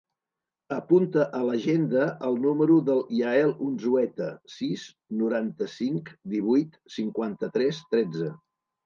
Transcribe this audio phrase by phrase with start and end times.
[0.75, 4.87] Apunta a l'agenda el número del Yael Unzueta: sis,
[5.21, 8.33] noranta-cinc, divuit, cinquanta-tres, tretze.